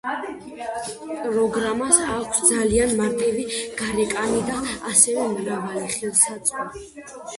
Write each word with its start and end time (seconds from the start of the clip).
პროგრამას 1.25 1.99
აქვს 2.13 2.41
ძალიან 2.51 2.95
მარტივი 3.01 3.45
გარეკანი 3.83 4.41
და 4.49 4.57
ასევე 4.93 5.27
მრავალი 5.39 5.85
ხელსაწყო. 5.99 6.69